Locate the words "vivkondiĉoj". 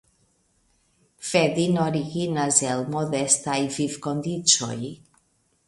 3.79-4.79